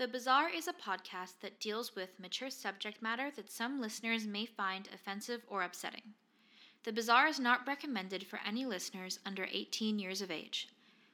[0.00, 4.46] The Bizarre is a podcast that deals with mature subject matter that some listeners may
[4.46, 6.14] find offensive or upsetting.
[6.84, 10.68] The Bizarre is not recommended for any listeners under 18 years of age.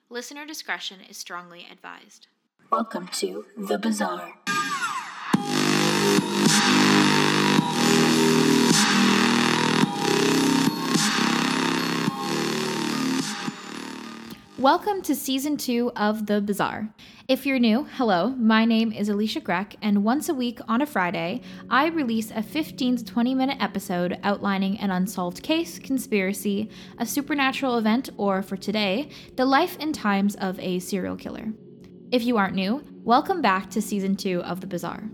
[0.09, 2.29] Listener discretion is strongly advised.
[2.71, 4.35] Welcome to The Bizarre.
[14.67, 16.93] Welcome to season two of The Bizarre.
[17.29, 20.87] If you're new, hello, my name is Alisha Grech, and once a week on a
[20.87, 27.07] Friday, I release a 15 to 20 minute episode outlining an unsolved case, conspiracy, a
[27.07, 31.53] supernatural event, or for today, the life and times of a serial killer.
[32.11, 35.05] If you aren't new, welcome back to season two of The Bizarre.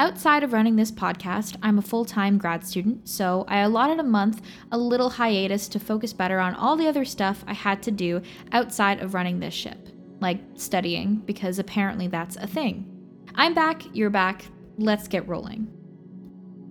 [0.00, 4.02] Outside of running this podcast, I'm a full time grad student, so I allotted a
[4.02, 4.40] month,
[4.72, 8.22] a little hiatus to focus better on all the other stuff I had to do
[8.50, 9.90] outside of running this ship,
[10.20, 12.90] like studying, because apparently that's a thing.
[13.34, 14.46] I'm back, you're back,
[14.78, 15.68] let's get rolling.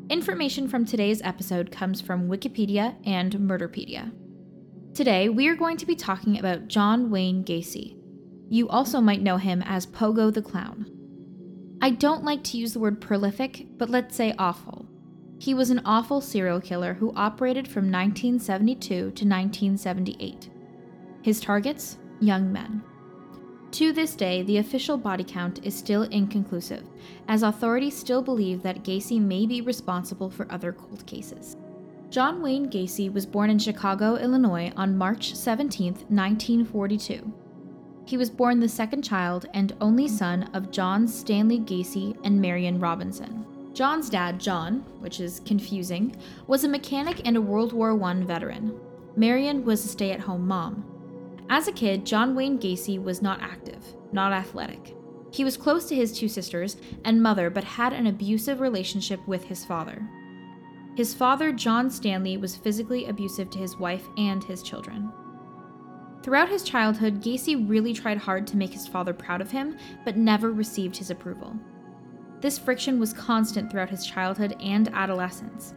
[0.09, 4.11] Information from today's episode comes from Wikipedia and Murderpedia.
[4.95, 7.95] Today, we are going to be talking about John Wayne Gacy.
[8.49, 10.98] You also might know him as Pogo the Clown.
[11.81, 14.85] I don't like to use the word prolific, but let's say awful.
[15.39, 20.49] He was an awful serial killer who operated from 1972 to 1978.
[21.21, 21.97] His targets?
[22.19, 22.83] Young men.
[23.71, 26.83] To this day, the official body count is still inconclusive,
[27.29, 31.55] as authorities still believe that Gacy may be responsible for other cold cases.
[32.09, 37.33] John Wayne Gacy was born in Chicago, Illinois on March 17, 1942.
[38.09, 42.79] He was born the second child and only son of John Stanley Gacy and Marion
[42.79, 43.45] Robinson.
[43.75, 46.15] John's dad, John, which is confusing,
[46.47, 48.79] was a mechanic and a World War I veteran.
[49.15, 50.83] Marion was a stay at home mom.
[51.51, 54.95] As a kid, John Wayne Gacy was not active, not athletic.
[55.31, 59.43] He was close to his two sisters and mother, but had an abusive relationship with
[59.43, 60.01] his father.
[60.95, 65.11] His father, John Stanley, was physically abusive to his wife and his children.
[66.21, 70.17] Throughout his childhood, Gacy really tried hard to make his father proud of him, but
[70.17, 71.55] never received his approval.
[72.41, 75.73] This friction was constant throughout his childhood and adolescence.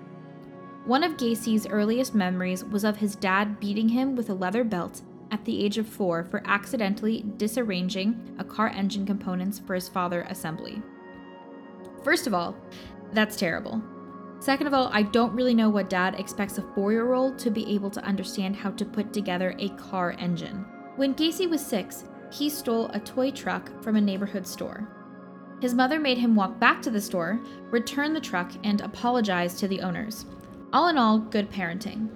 [0.84, 5.02] One of Gacy's earliest memories was of his dad beating him with a leather belt
[5.30, 10.22] at the age of four for accidentally disarranging a car engine components for his father
[10.22, 10.82] assembly.
[12.02, 12.56] First of all,
[13.12, 13.80] that's terrible.
[14.42, 17.48] Second of all, I don't really know what dad expects a four year old to
[17.48, 20.66] be able to understand how to put together a car engine.
[20.96, 24.88] When Gacy was six, he stole a toy truck from a neighborhood store.
[25.60, 27.38] His mother made him walk back to the store,
[27.70, 30.26] return the truck, and apologize to the owners.
[30.72, 32.08] All in all, good parenting.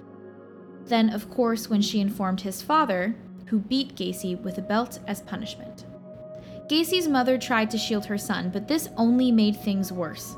[0.83, 3.15] Then, of course, when she informed his father,
[3.45, 5.85] who beat Gacy with a belt as punishment.
[6.67, 10.35] Gacy's mother tried to shield her son, but this only made things worse.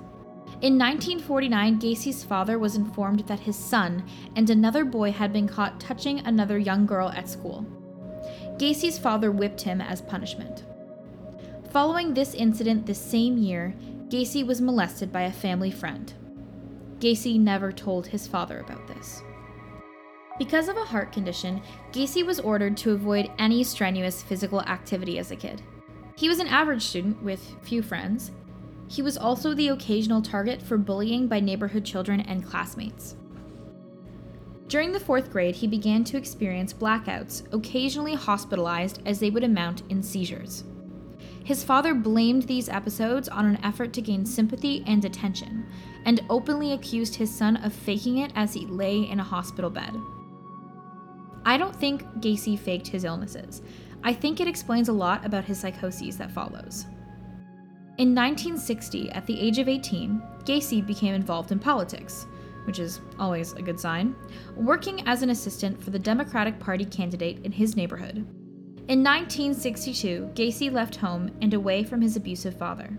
[0.62, 4.04] In 1949, Gacy's father was informed that his son
[4.36, 7.66] and another boy had been caught touching another young girl at school.
[8.58, 10.66] Gacy's father whipped him as punishment.
[11.72, 13.74] Following this incident the same year,
[14.10, 16.14] Gacy was molested by a family friend.
[17.00, 19.24] Gacy never told his father about this.
[20.38, 21.62] Because of a heart condition,
[21.94, 25.62] Gacy was ordered to avoid any strenuous physical activity as a kid.
[26.18, 28.32] He was an average student with few friends,
[28.90, 33.16] he was also the occasional target for bullying by neighborhood children and classmates.
[34.68, 39.84] During the fourth grade, he began to experience blackouts, occasionally hospitalized as they would amount
[39.90, 40.64] in seizures.
[41.44, 45.68] His father blamed these episodes on an effort to gain sympathy and attention,
[46.06, 49.96] and openly accused his son of faking it as he lay in a hospital bed.
[51.46, 53.62] I don't think Gacy faked his illnesses.
[54.04, 56.86] I think it explains a lot about his psychoses that follows.
[58.00, 62.28] In 1960, at the age of 18, Gacy became involved in politics,
[62.64, 64.16] which is always a good sign,
[64.56, 68.26] working as an assistant for the Democratic Party candidate in his neighborhood.
[68.88, 72.98] In 1962, Gacy left home and away from his abusive father.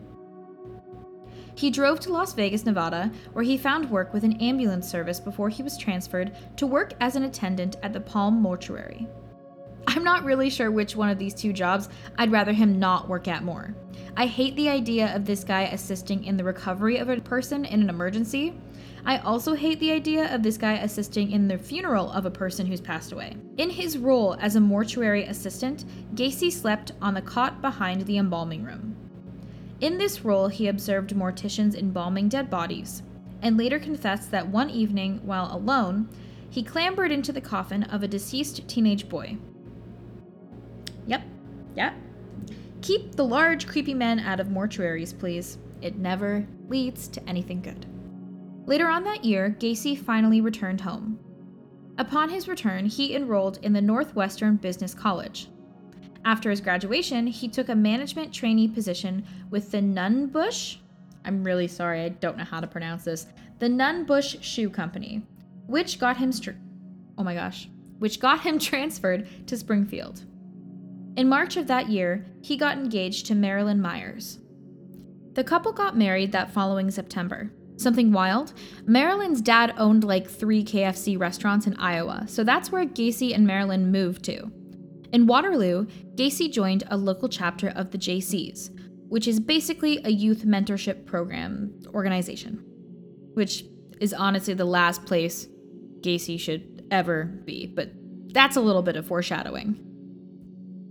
[1.55, 5.49] He drove to Las Vegas, Nevada, where he found work with an ambulance service before
[5.49, 9.09] he was transferred to work as an attendant at the Palm Mortuary.
[9.91, 13.27] I'm not really sure which one of these two jobs I'd rather him not work
[13.27, 13.75] at more.
[14.17, 17.83] I hate the idea of this guy assisting in the recovery of a person in
[17.83, 18.55] an emergency.
[19.05, 22.67] I also hate the idea of this guy assisting in the funeral of a person
[22.67, 23.37] who's passed away.
[23.57, 25.85] In his role as a mortuary assistant,
[26.15, 28.95] Gacy slept on the cot behind the embalming room.
[29.81, 33.03] In this role, he observed morticians embalming dead bodies,
[33.43, 36.09] and later confessed that one evening, while alone,
[36.49, 39.37] he clambered into the coffin of a deceased teenage boy.
[41.77, 41.95] Yep,
[42.83, 45.59] Keep the large, creepy men out of mortuaries, please.
[45.83, 47.87] It never leads to anything good.
[48.67, 51.19] Later on that year, Gacy finally returned home.
[51.99, 55.49] Upon his return, he enrolled in the Northwestern Business College.
[56.25, 60.79] After his graduation, he took a management trainee position with the Nunn-Bush.
[61.25, 63.27] I'm really sorry, I don't know how to pronounce this.
[63.59, 65.23] The Nunn-Bush Shoe Company,
[65.67, 66.53] which got him str-
[67.19, 67.69] Oh my gosh,
[67.99, 70.25] which got him transferred to Springfield.
[71.17, 74.39] In March of that year, he got engaged to Marilyn Myers.
[75.35, 77.51] The couple got married that following September.
[77.77, 78.53] Something wild?
[78.87, 83.91] Marilyn's dad owned like three KFC restaurants in Iowa, so that's where Gacy and Marilyn
[83.91, 84.51] moved to.
[85.13, 88.71] In Waterloo, Gacy joined a local chapter of the Jaycees,
[89.09, 92.63] which is basically a youth mentorship program organization,
[93.35, 93.65] which
[94.01, 95.49] is honestly the last place
[96.01, 97.91] Gacy should ever be, but
[98.33, 99.90] that's a little bit of foreshadowing.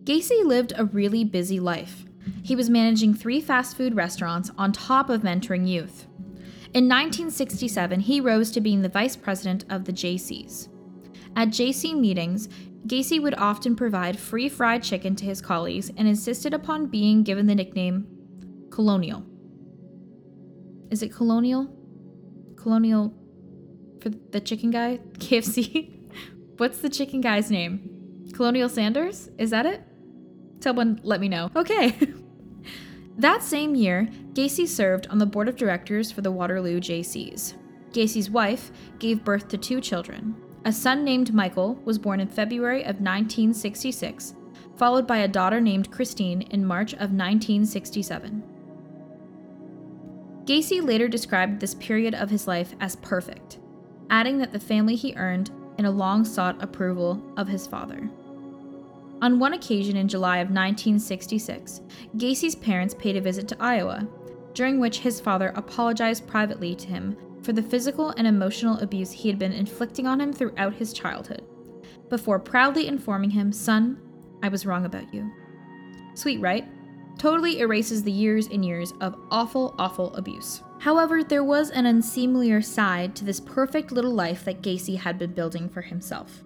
[0.10, 2.04] Gacy lived a really busy life.
[2.42, 6.08] He was managing three fast food restaurants on top of mentoring youth.
[6.74, 10.68] In 1967, he rose to being the vice president of the Jaycees.
[11.36, 12.50] At Jaycee meetings,
[12.88, 17.46] Gacy would often provide free fried chicken to his colleagues and insisted upon being given
[17.46, 18.08] the nickname
[18.72, 19.24] Colonial.
[20.90, 21.72] Is it Colonial?
[22.56, 23.14] Colonial
[24.02, 25.02] for the chicken guy?
[25.20, 26.00] KFC?
[26.58, 28.26] What's the chicken guy's name?
[28.34, 29.30] Colonial Sanders?
[29.38, 29.84] Is that it?
[30.60, 31.50] Someone let me know.
[31.56, 31.98] Okay.
[33.18, 37.56] that same year, Gacy served on the board of directors for the Waterloo Jaycees.
[37.92, 40.36] Gacy's wife gave birth to two children.
[40.66, 44.36] A son named Michael was born in February of 1966,
[44.76, 48.44] followed by a daughter named Christine in March of 1967.
[50.46, 53.60] Gacy later described this period of his life as perfect,
[54.10, 58.10] adding that the family he earned in a long sought approval of his father.
[59.22, 61.82] On one occasion in July of 1966,
[62.16, 64.08] Gacy's parents paid a visit to Iowa,
[64.54, 69.30] during which his father apologized privately to him for the physical and emotional abuse he
[69.30, 71.44] had been inflicting on him throughout his childhood,
[72.10, 74.00] before proudly informing him, Son,
[74.42, 75.30] I was wrong about you.
[76.16, 76.66] Sweet, right?
[77.18, 80.64] Totally erases the years and years of awful, awful abuse.
[80.80, 85.34] However, there was an unseemlier side to this perfect little life that Gacy had been
[85.34, 86.44] building for himself.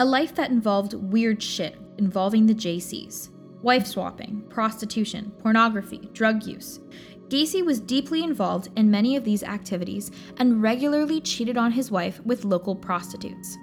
[0.00, 3.28] A life that involved weird shit involving the Jaycees
[3.62, 6.80] wife swapping, prostitution, pornography, drug use.
[7.28, 12.18] Gacy was deeply involved in many of these activities and regularly cheated on his wife
[12.24, 13.58] with local prostitutes.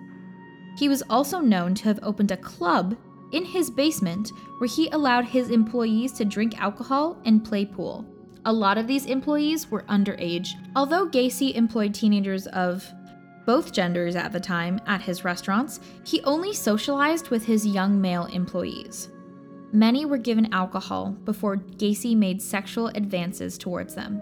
[0.78, 2.96] He was also known to have opened a club
[3.32, 8.06] in his basement where he allowed his employees to drink alcohol and play pool.
[8.46, 10.50] A lot of these employees were underage.
[10.76, 12.88] Although Gacy employed teenagers of
[13.48, 18.26] both genders at the time at his restaurants, he only socialized with his young male
[18.26, 19.10] employees.
[19.72, 24.18] Many were given alcohol before Gacy made sexual advances towards them,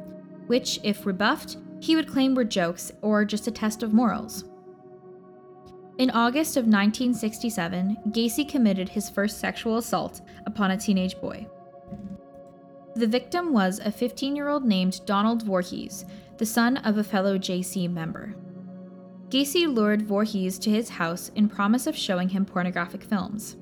[0.45, 4.45] which, if rebuffed, he would claim were jokes or just a test of morals.
[5.98, 11.48] In August of 1967, Gacy committed his first sexual assault upon a teenage boy.
[12.95, 16.06] The victim was a 15 year old named Donald Voorhees,
[16.38, 18.36] the son of a fellow Jaycee member.
[19.30, 23.57] Gacy lured Voorhees to his house in promise of showing him pornographic films.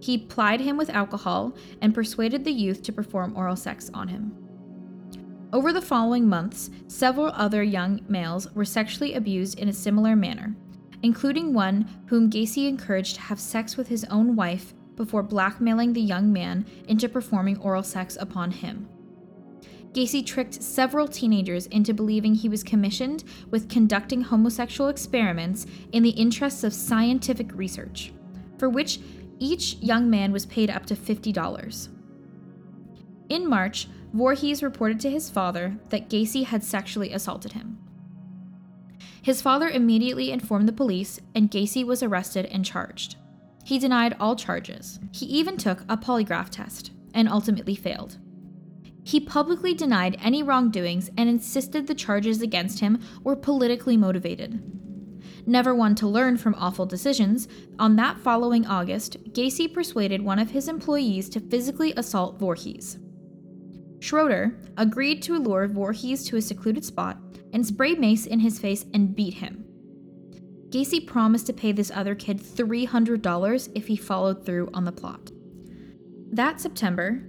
[0.00, 4.34] He plied him with alcohol and persuaded the youth to perform oral sex on him.
[5.52, 10.54] Over the following months, several other young males were sexually abused in a similar manner,
[11.02, 16.00] including one whom Gacy encouraged to have sex with his own wife before blackmailing the
[16.00, 18.88] young man into performing oral sex upon him.
[19.92, 26.10] Gacy tricked several teenagers into believing he was commissioned with conducting homosexual experiments in the
[26.10, 28.12] interests of scientific research,
[28.56, 29.00] for which
[29.40, 31.88] each young man was paid up to $50.
[33.28, 37.78] In March, Voorhees reported to his father that Gacy had sexually assaulted him.
[39.22, 43.16] His father immediately informed the police, and Gacy was arrested and charged.
[43.64, 44.98] He denied all charges.
[45.12, 48.18] He even took a polygraph test and ultimately failed.
[49.10, 54.62] He publicly denied any wrongdoings and insisted the charges against him were politically motivated.
[55.44, 60.50] Never one to learn from awful decisions, on that following August, Gacy persuaded one of
[60.50, 62.98] his employees to physically assault Voorhees.
[63.98, 67.18] Schroeder agreed to lure Voorhees to a secluded spot
[67.52, 69.64] and spray mace in his face and beat him.
[70.68, 75.32] Gacy promised to pay this other kid $300 if he followed through on the plot.
[76.30, 77.24] That September,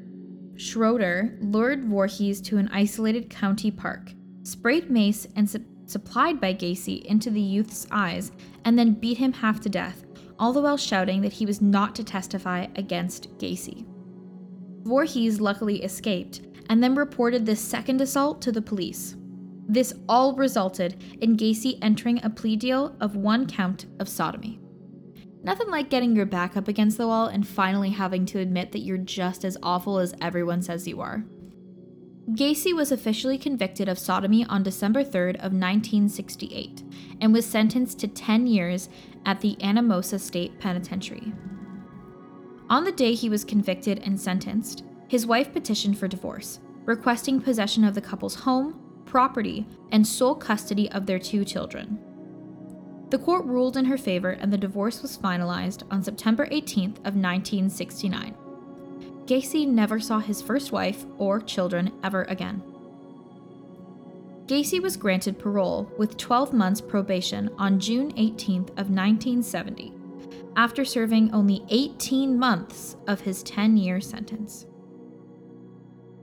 [0.62, 4.14] Schroeder lured Voorhees to an isolated county park,
[4.44, 8.32] sprayed mace and su- supplied by Gacy into the youth's eyes,
[8.64, 10.06] and then beat him half to death,
[10.38, 13.88] all the while shouting that he was not to testify against Gacy.
[14.84, 19.16] Voorhees luckily escaped and then reported this second assault to the police.
[19.68, 24.61] This all resulted in Gacy entering a plea deal of one count of sodomy.
[25.44, 28.82] Nothing like getting your back up against the wall and finally having to admit that
[28.82, 31.24] you're just as awful as everyone says you are.
[32.32, 36.84] Gacy was officially convicted of sodomy on December 3rd of 1968
[37.20, 38.88] and was sentenced to 10 years
[39.26, 41.34] at the Anamosa State Penitentiary.
[42.70, 47.84] On the day he was convicted and sentenced, his wife petitioned for divorce, requesting possession
[47.84, 52.00] of the couple's home, property, and sole custody of their two children.
[53.12, 57.18] The court ruled in her favor and the divorce was finalized on September 18th of
[57.18, 58.36] 1969.
[59.26, 62.64] Gacy never saw his first wife or children ever again.
[64.46, 69.94] Gacy was granted parole with 12 months probation on June 18th of 1970
[70.56, 74.68] after serving only 18 months of his 10-year sentence.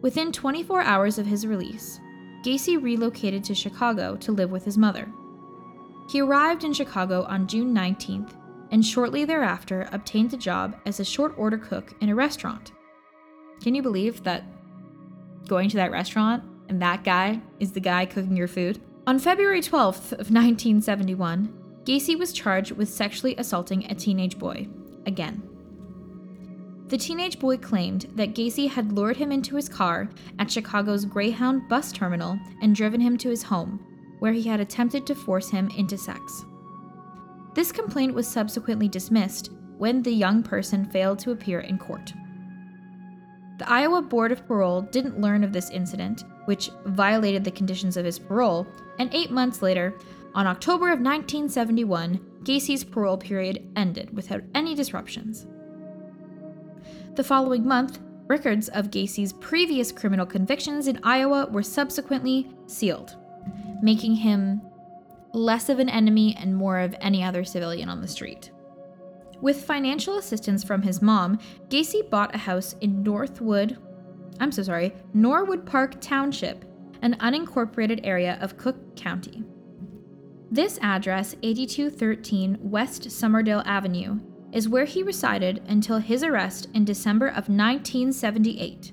[0.01, 2.01] Within 24 hours of his release,
[2.43, 5.07] Gacy relocated to Chicago to live with his mother.
[6.09, 8.31] He arrived in Chicago on June 19th
[8.71, 12.73] and shortly thereafter obtained a job as a short order cook in a restaurant.
[13.63, 14.45] Can you believe that
[15.47, 18.81] going to that restaurant and that guy is the guy cooking your food?
[19.07, 24.69] On February 12th of 1971, Gacy was charged with sexually assaulting a teenage boy
[25.07, 25.43] again.
[26.89, 31.69] The teenage boy claimed that Gacy had lured him into his car at Chicago's Greyhound
[31.69, 35.71] bus terminal and driven him to his home, where he had attempted to force him
[35.77, 36.45] into sex.
[37.55, 42.13] This complaint was subsequently dismissed when the young person failed to appear in court.
[43.59, 48.05] The Iowa Board of Parole didn't learn of this incident, which violated the conditions of
[48.05, 48.67] his parole,
[48.99, 49.95] and eight months later,
[50.35, 55.47] on October of 1971, Gacy's parole period ended without any disruptions.
[57.17, 57.99] The following month,
[58.29, 63.17] records of Gacy's previous criminal convictions in Iowa were subsequently sealed
[63.83, 64.61] making him
[65.33, 68.51] less of an enemy and more of any other civilian on the street.
[69.41, 73.79] With financial assistance from his mom, Gacy bought a house in Northwood,
[74.41, 76.65] I'm so sorry, Norwood Park Township,
[77.03, 79.45] an unincorporated area of Cook County.
[80.51, 84.19] This address, 8213 West Summerdale Avenue,
[84.53, 88.93] is where he resided until his arrest in December of 1978.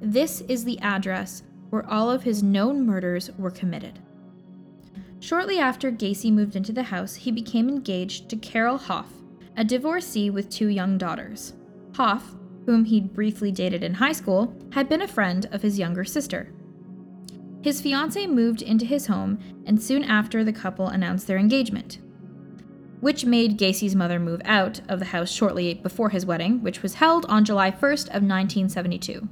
[0.00, 3.98] This is the address where all of his known murders were committed.
[5.24, 9.08] Shortly after Gacy moved into the house, he became engaged to Carol Hoff,
[9.56, 11.54] a divorcee with two young daughters.
[11.94, 16.04] Hoff, whom he'd briefly dated in high school, had been a friend of his younger
[16.04, 16.52] sister.
[17.62, 22.00] His fiancee moved into his home, and soon after, the couple announced their engagement,
[23.00, 26.96] which made Gacy's mother move out of the house shortly before his wedding, which was
[26.96, 29.26] held on July 1st of 1972.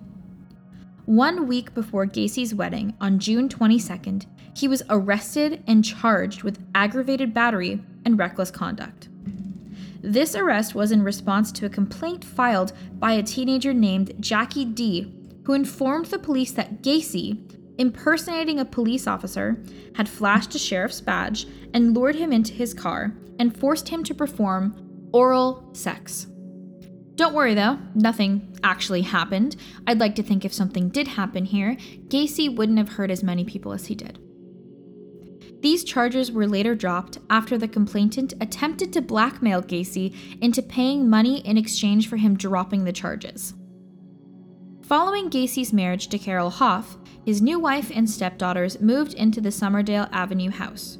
[1.04, 7.32] One week before Gacy's wedding, on June 22nd, he was arrested and charged with aggravated
[7.32, 9.08] battery and reckless conduct.
[10.02, 15.14] This arrest was in response to a complaint filed by a teenager named Jackie D,
[15.44, 17.38] who informed the police that Gacy,
[17.78, 19.62] impersonating a police officer,
[19.94, 24.14] had flashed a sheriff's badge and lured him into his car and forced him to
[24.14, 26.26] perform oral sex.
[27.14, 29.56] Don't worry though, nothing actually happened.
[29.86, 31.76] I'd like to think if something did happen here,
[32.08, 34.18] Gacy wouldn't have hurt as many people as he did.
[35.62, 41.38] These charges were later dropped after the complainant attempted to blackmail Gacy into paying money
[41.46, 43.54] in exchange for him dropping the charges.
[44.82, 50.08] Following Gacy's marriage to Carol Hoff, his new wife and stepdaughters moved into the Summerdale
[50.10, 50.98] Avenue house.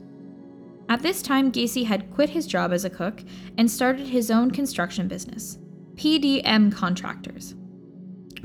[0.89, 3.25] At this time, Gacy had quit his job as a cook
[3.59, 5.59] and started his own construction business,
[5.97, 7.57] PDM Contractors,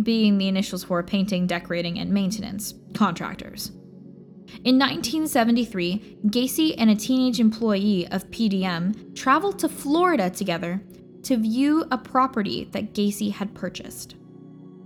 [0.02, 3.76] being the initials for painting, decorating, and maintenance contractors.
[4.63, 10.82] In 1973, Gacy and a teenage employee of PDM traveled to Florida together
[11.24, 14.16] to view a property that Gacy had purchased.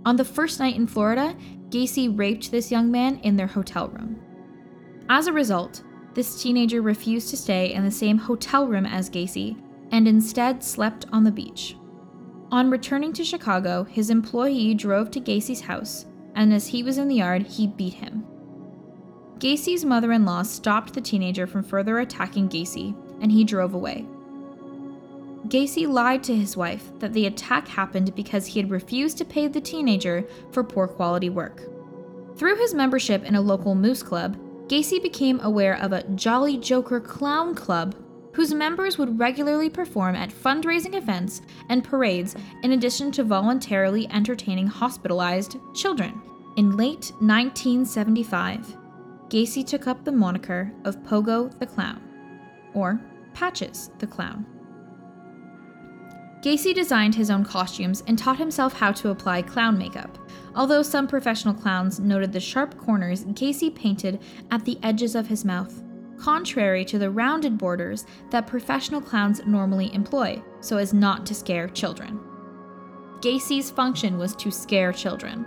[0.04, 1.36] On the first night in Florida,
[1.68, 4.20] Gacy raped this young man in their hotel room.
[5.08, 5.82] As a result,
[6.14, 9.56] this teenager refused to stay in the same hotel room as Gacy
[9.92, 11.76] and instead slept on the beach.
[12.50, 17.08] On returning to Chicago, his employee drove to Gacy's house, and as he was in
[17.08, 18.26] the yard, he beat him.
[19.42, 24.06] Gacy's mother in law stopped the teenager from further attacking Gacy, and he drove away.
[25.48, 29.48] Gacy lied to his wife that the attack happened because he had refused to pay
[29.48, 31.60] the teenager for poor quality work.
[32.36, 34.36] Through his membership in a local moose club,
[34.68, 37.96] Gacy became aware of a Jolly Joker Clown Club
[38.34, 44.68] whose members would regularly perform at fundraising events and parades in addition to voluntarily entertaining
[44.68, 46.22] hospitalized children.
[46.56, 48.76] In late 1975,
[49.32, 52.02] Gacy took up the moniker of Pogo the Clown,
[52.74, 53.00] or
[53.32, 54.44] Patches the Clown.
[56.42, 60.18] Gacy designed his own costumes and taught himself how to apply clown makeup,
[60.54, 64.20] although some professional clowns noted the sharp corners Gacy painted
[64.50, 65.82] at the edges of his mouth,
[66.18, 71.68] contrary to the rounded borders that professional clowns normally employ, so as not to scare
[71.68, 72.20] children.
[73.20, 75.46] Gacy's function was to scare children.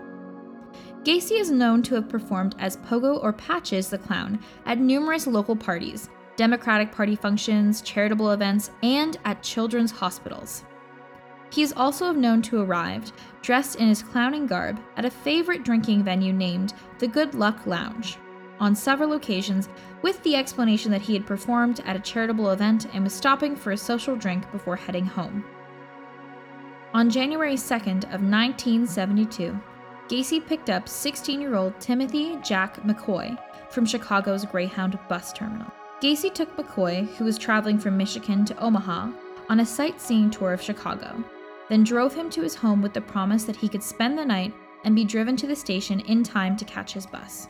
[1.06, 5.56] Gacy is known to have performed as Pogo or Patches the Clown at numerous local
[5.56, 10.66] parties, Democratic Party functions, charitable events, and at children's hospitals.
[11.52, 13.12] He is also known to have arrived,
[13.44, 18.18] dressed in his clowning garb, at a favorite drinking venue named the Good Luck Lounge
[18.60, 19.70] on several occasions
[20.02, 23.74] with the explanation that he had performed at a charitable event and was stopping for
[23.74, 25.46] a social drink before heading home.
[26.96, 29.60] On January 2nd of 1972,
[30.08, 33.38] Gacy picked up 16-year-old Timothy Jack McCoy
[33.72, 35.72] from Chicago's Greyhound bus terminal.
[36.02, 39.10] Gacy took McCoy, who was traveling from Michigan to Omaha,
[39.50, 41.24] on a sightseeing tour of Chicago
[41.70, 44.54] then drove him to his home with the promise that he could spend the night
[44.84, 47.48] and be driven to the station in time to catch his bus.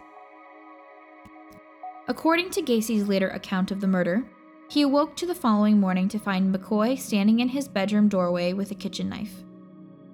[2.08, 4.24] According to Gacy's later account of the murder,
[4.70, 8.72] he awoke to the following morning to find McCoy standing in his bedroom doorway with
[8.72, 9.44] a kitchen knife.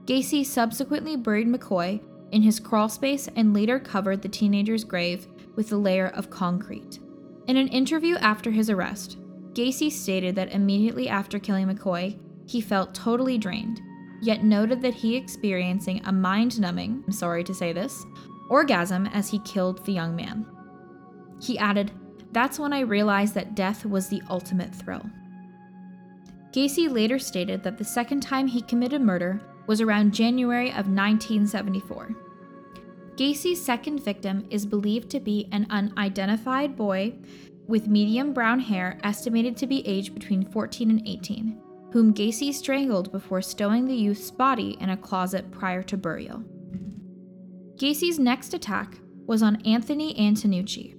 [0.05, 5.71] Gacy subsequently buried McCoy in his crawl space and later covered the teenager's grave with
[5.71, 6.99] a layer of concrete.
[7.47, 9.17] In an interview after his arrest,
[9.53, 13.81] Gacy stated that immediately after killing McCoy, he felt totally drained
[14.21, 18.05] yet noted that he experiencing a mind-numbing, I'm sorry to say this,
[18.49, 20.45] orgasm as he killed the young man.
[21.41, 21.91] He added,
[22.31, 25.09] "That's when I realized that death was the ultimate thrill."
[26.51, 32.15] Gacy later stated that the second time he committed murder was around January of 1974.
[33.15, 37.13] Gacy's second victim is believed to be an unidentified boy
[37.67, 43.11] with medium brown hair estimated to be aged between 14 and 18 whom Gacy strangled
[43.11, 46.43] before stowing the youth's body in a closet prior to burial.
[47.75, 50.95] Gacy's next attack was on Anthony Antonucci.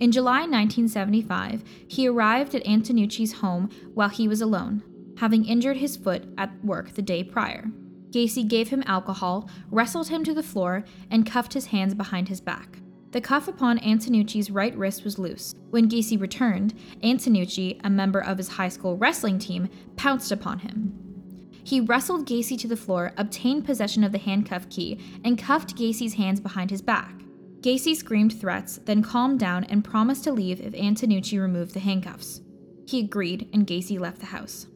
[0.00, 4.82] In July 1975, he arrived at Antonucci's home while he was alone,
[5.18, 7.70] having injured his foot at work the day prior.
[8.12, 12.40] Gacy gave him alcohol, wrestled him to the floor, and cuffed his hands behind his
[12.40, 12.78] back.
[13.12, 15.54] The cuff upon Antonucci's right wrist was loose.
[15.70, 20.98] When Gacy returned, Antonucci, a member of his high school wrestling team, pounced upon him.
[21.64, 26.14] He wrestled Gacy to the floor, obtained possession of the handcuff key, and cuffed Gacy's
[26.14, 27.14] hands behind his back.
[27.60, 32.40] Gacy screamed threats, then calmed down and promised to leave if Antonucci removed the handcuffs.
[32.86, 34.66] He agreed, and Gacy left the house.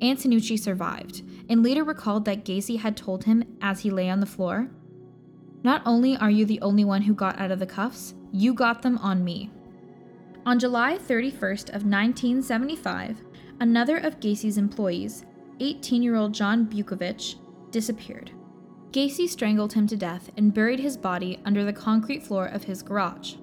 [0.00, 4.26] Antonucci survived, and later recalled that Gacy had told him as he lay on the
[4.26, 4.70] floor,
[5.64, 8.82] not only are you the only one who got out of the cuffs, you got
[8.82, 9.50] them on me.
[10.46, 13.22] On July 31st of 1975,
[13.60, 15.24] another of Gacy's employees,
[15.60, 17.34] 18-year-old John Bukovich,
[17.70, 18.30] disappeared.
[18.92, 22.82] Gacy strangled him to death and buried his body under the concrete floor of his
[22.82, 23.34] garage.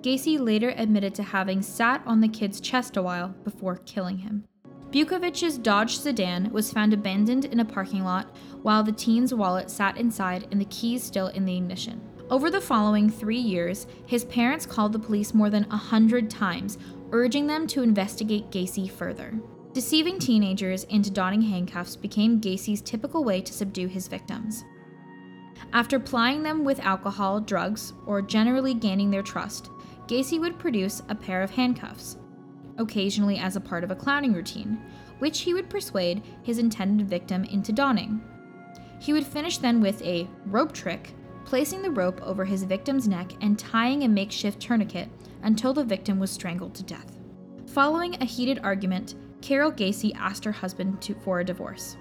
[0.00, 4.44] Gacy later admitted to having sat on the kid's chest a while before killing him.
[4.90, 9.96] Bukovich's Dodge sedan was found abandoned in a parking lot while the teen's wallet sat
[9.96, 12.00] inside and the keys still in the ignition.
[12.30, 16.78] Over the following three years, his parents called the police more than a hundred times,
[17.12, 19.34] urging them to investigate Gacy further.
[19.72, 24.64] Deceiving teenagers into donning handcuffs became Gacy's typical way to subdue his victims.
[25.72, 29.70] After plying them with alcohol, drugs, or generally gaining their trust,
[30.06, 32.16] Gacy would produce a pair of handcuffs,
[32.78, 34.78] occasionally as a part of a clowning routine,
[35.18, 38.20] which he would persuade his intended victim into donning.
[38.98, 43.32] He would finish then with a rope trick, placing the rope over his victim's neck
[43.40, 45.08] and tying a makeshift tourniquet
[45.42, 47.18] until the victim was strangled to death.
[47.66, 51.96] Following a heated argument, Carol Gacy asked her husband to, for a divorce.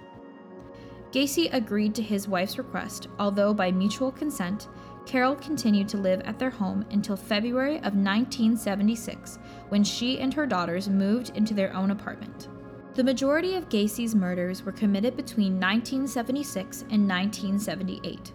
[1.11, 4.67] Gacy agreed to his wife's request, although by mutual consent,
[5.05, 9.39] Carol continued to live at their home until February of 1976,
[9.69, 12.49] when she and her daughters moved into their own apartment.
[12.95, 18.31] The majority of Gacy's murders were committed between 1976 and 1978.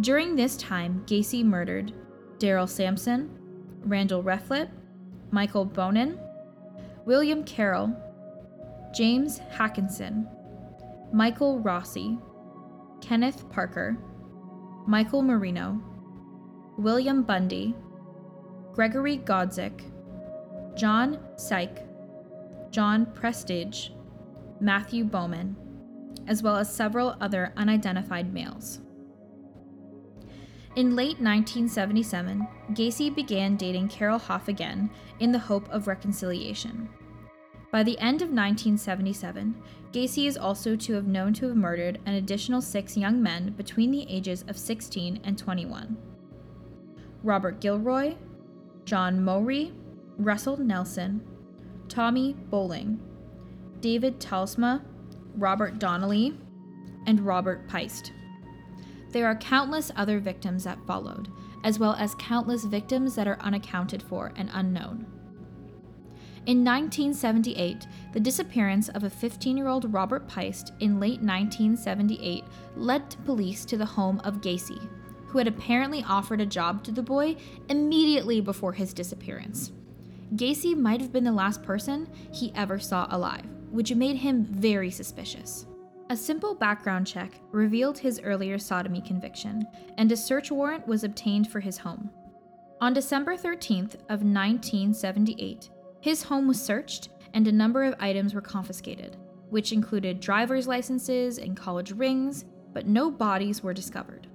[0.00, 1.92] During this time, Gacy murdered
[2.38, 3.36] Darrell Samson,
[3.84, 4.70] Randall Reffett,
[5.30, 6.18] Michael Bonnin,
[7.06, 7.94] William Carroll,
[8.94, 10.28] James Haakenson,
[11.12, 12.18] Michael Rossi,
[13.00, 13.96] Kenneth Parker,
[14.86, 15.80] Michael Marino,
[16.78, 17.74] William Bundy,
[18.72, 19.84] Gregory Godzik,
[20.76, 21.86] John Szyc,
[22.70, 23.90] Jon Prestidge,
[24.60, 25.56] Matthew Bowman,
[26.26, 28.80] as well as several other unidentified males.
[30.76, 34.88] In late 1977, Gacy began dating Carol Hoff again
[35.18, 36.88] in the hope of reconciliation.
[37.70, 39.54] By the end of 1977,
[39.92, 43.92] Gacy is also to have known to have murdered an additional six young men between
[43.92, 45.96] the ages of 16 and 21.
[47.22, 48.16] Robert Gilroy,
[48.84, 49.72] John Mowery,
[50.18, 51.20] Russell Nelson,
[51.88, 53.00] Tommy Boling,
[53.80, 54.82] David Talsma,
[55.36, 56.36] Robert Donnelly,
[57.06, 58.12] and Robert Piest.
[59.10, 61.28] There are countless other victims that followed,
[61.62, 65.06] as well as countless victims that are unaccounted for and unknown.
[66.50, 72.42] In 1978, the disappearance of a 15 year old Robert Piest in late 1978
[72.74, 74.88] led police to the home of Gacy,
[75.28, 77.36] who had apparently offered a job to the boy
[77.68, 79.70] immediately before his disappearance.
[80.34, 84.90] Gacy might have been the last person he ever saw alive, which made him very
[84.90, 85.66] suspicious.
[86.08, 91.48] A simple background check revealed his earlier sodomy conviction, and a search warrant was obtained
[91.48, 92.10] for his home.
[92.80, 98.40] On December 13th of 1978, his home was searched and a number of items were
[98.40, 99.16] confiscated,
[99.50, 104.26] which included driver's licenses and college rings, but no bodies were discovered.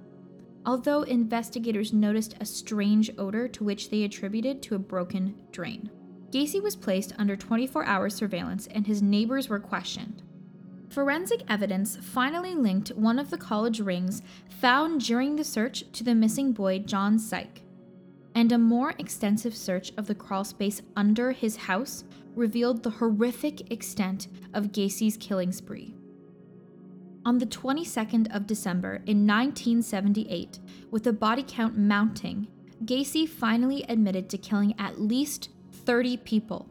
[0.64, 5.90] Although investigators noticed a strange odor to which they attributed to a broken drain.
[6.30, 10.22] Gacy was placed under 24 hour surveillance and his neighbors were questioned.
[10.90, 14.22] Forensic evidence finally linked one of the college rings
[14.60, 17.60] found during the search to the missing boy John Szyc,
[18.36, 22.04] and a more extensive search of the crawlspace under his house
[22.36, 25.94] revealed the horrific extent of Gacy's killing spree.
[27.24, 32.46] On the 22nd of December in 1978, with the body count mounting,
[32.84, 36.68] Gacy finally admitted to killing at least 30 people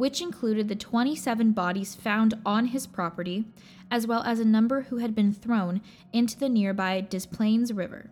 [0.00, 3.44] which included the 27 bodies found on his property,
[3.90, 8.10] as well as a number who had been thrown into the nearby Des Plaines River,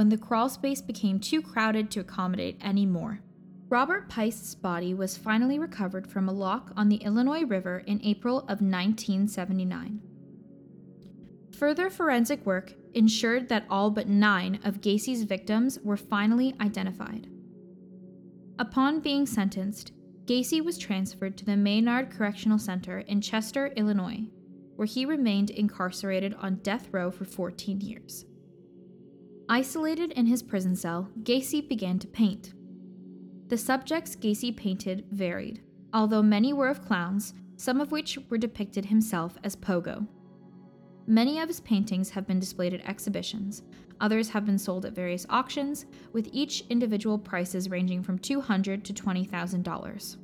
[0.00, 3.20] when the crawl space became too crowded to accommodate any more.
[3.68, 8.38] Robert Piest's body was finally recovered from a lock on the Illinois River in April
[8.38, 10.00] of 1979.
[11.58, 17.28] Further forensic work ensured that all but nine of Gacy's victims were finally identified.
[18.58, 19.92] Upon being sentenced,
[20.24, 24.22] Gacy was transferred to the Menard Correctional Center in Chester, Illinois,
[24.76, 28.24] where he remained incarcerated on death row for 14 years.
[29.52, 32.54] Isolated in his prison cell, Gacy began to paint.
[33.48, 35.60] The subjects Gacy painted varied,
[35.92, 40.06] although many were of clowns, some of which were depicted himself as Pogo.
[41.08, 43.64] Many of his paintings have been displayed at exhibitions,
[44.00, 48.92] others have been sold at various auctions, with each individual prices ranging from 200 to
[48.92, 50.16] $20,000.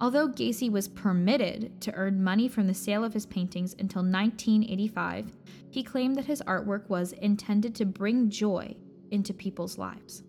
[0.00, 5.32] Although Gacy was permitted to earn money from the sale of his paintings until 1985,
[5.70, 8.76] he claimed that his artwork was intended to bring joy
[9.10, 10.22] into people's lives.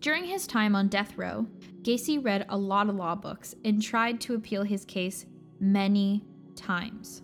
[0.00, 1.46] During his time on death row,
[1.80, 5.24] Gacy read a lot of law books and tried to appeal his case
[5.58, 6.22] many
[6.54, 7.22] times.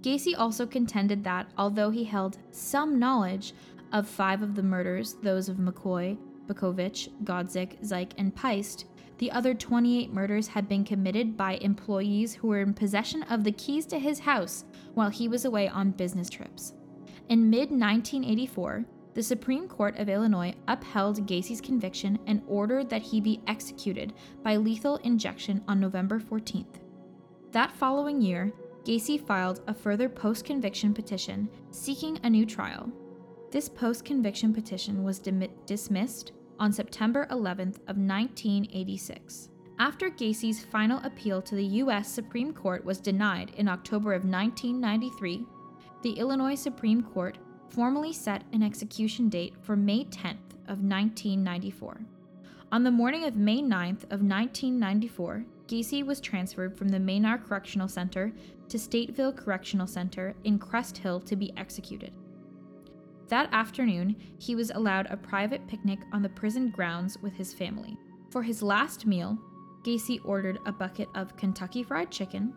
[0.00, 3.52] Gacy also contended that, although he held some knowledge
[3.92, 8.86] of five of the murders, those of McCoy, Bukovich, Godzik, Szyc, and Piest,
[9.18, 13.52] the other 28 murders had been committed by employees who were in possession of the
[13.52, 16.74] keys to his house while he was away on business trips.
[17.28, 23.20] In mid 1984, the Supreme Court of Illinois upheld Gacy's conviction and ordered that he
[23.20, 26.80] be executed by lethal injection on November 14th.
[27.52, 28.52] That following year,
[28.84, 32.92] Gacy filed a further post conviction petition seeking a new trial.
[33.50, 39.50] This post conviction petition was dim- dismissed on September 11th of 1986.
[39.78, 45.44] After Gacy's final appeal to the US Supreme Court was denied in October of 1993,
[46.02, 47.38] the Illinois Supreme Court
[47.68, 52.00] formally set an execution date for May 10th of 1994.
[52.72, 57.88] On the morning of May 9th of 1994, Gacy was transferred from the Menard Correctional
[57.88, 58.32] Center
[58.68, 62.12] to Stateville Correctional Center in Crest Hill to be executed.
[63.28, 67.96] That afternoon, he was allowed a private picnic on the prison grounds with his family.
[68.30, 69.36] For his last meal,
[69.82, 72.54] Gacy ordered a bucket of Kentucky Fried Chicken,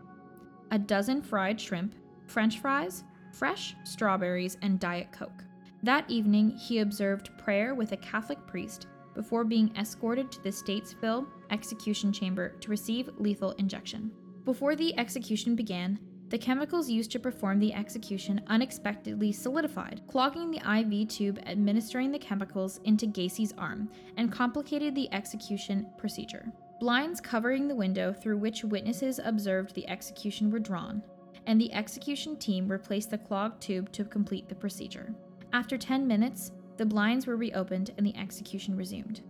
[0.71, 1.95] a dozen fried shrimp,
[2.27, 3.03] french fries,
[3.33, 5.43] fresh strawberries, and Diet Coke.
[5.81, 11.27] That evening, he observed prayer with a Catholic priest before being escorted to the Stateville
[11.49, 14.11] execution chamber to receive lethal injection.
[14.45, 15.99] Before the execution began,
[16.29, 22.19] the chemicals used to perform the execution unexpectedly solidified, clogging the IV tube administering the
[22.19, 26.45] chemicals into Gacy's arm and complicated the execution procedure.
[26.79, 31.01] Blinds covering the window through which witnesses observed the execution were drawn,
[31.47, 35.13] and the execution team replaced the clogged tube to complete the procedure.
[35.51, 39.21] After 10 minutes, the blinds were reopened and the execution resumed.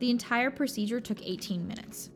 [0.00, 2.10] The entire procedure took 18 minutes.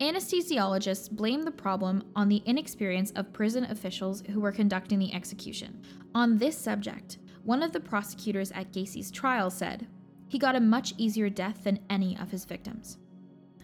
[0.00, 5.80] Anesthesiologists blamed the problem on the inexperience of prison officials who were conducting the execution.
[6.14, 9.86] On this subject, one of the prosecutors at Gacy's trial said,
[10.28, 12.98] he got a much easier death than any of his victims.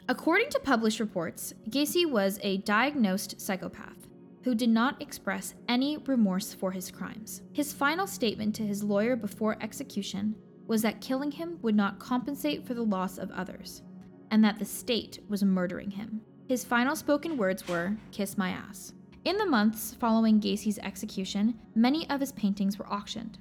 [0.09, 4.09] According to published reports, Gacy was a diagnosed psychopath
[4.45, 7.42] who did not express any remorse for his crimes.
[7.53, 10.35] His final statement to his lawyer before execution
[10.66, 13.83] was that killing him would not compensate for the loss of others,
[14.33, 16.23] and that the state was murdering him.
[16.49, 18.95] His final spoken words were, Kiss my ass.
[19.25, 23.38] In the months following Gacy's execution, many of his paintings were auctioned.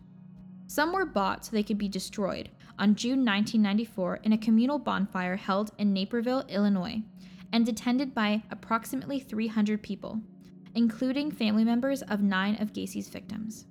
[0.68, 5.38] Some were bought so they could be destroyed on June 1994 in a communal bonfire
[5.38, 7.02] held in Naperville, Illinois,
[7.54, 10.20] and attended by approximately 300 people,
[10.76, 13.66] including family members of nine of Gacy's victims.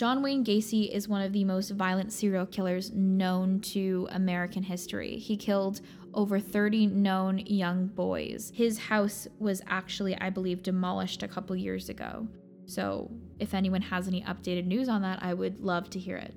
[0.00, 5.18] John Wayne Gacy is one of the most violent serial killers known to American history.
[5.18, 5.82] He killed
[6.14, 8.50] over 30 known young boys.
[8.54, 12.26] His house was actually, I believe, demolished a couple years ago.
[12.64, 16.34] So, if anyone has any updated news on that, I would love to hear it.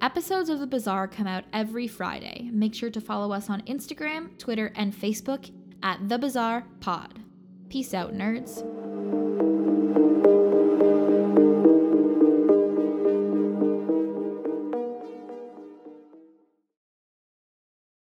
[0.00, 2.50] Episodes of The Bizarre come out every Friday.
[2.52, 5.52] Make sure to follow us on Instagram, Twitter, and Facebook
[5.84, 7.20] at The Bizarre Pod.
[7.68, 8.77] Peace out, nerds.